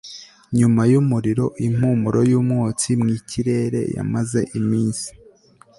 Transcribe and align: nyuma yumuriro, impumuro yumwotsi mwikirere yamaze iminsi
nyuma 0.57 0.81
yumuriro, 0.91 1.45
impumuro 1.67 2.19
yumwotsi 2.31 2.89
mwikirere 3.01 3.81
yamaze 3.95 4.41
iminsi 4.59 5.09